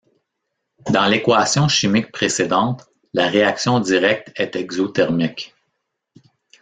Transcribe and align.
Dans 0.89 1.05
l'équation 1.07 1.67
chimique 1.67 2.11
précédente, 2.11 2.89
la 3.13 3.27
réaction 3.27 3.79
directe 3.79 4.31
est 4.35 4.55
exothermique. 4.55 5.53